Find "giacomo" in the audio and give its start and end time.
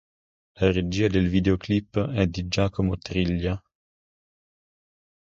2.47-2.97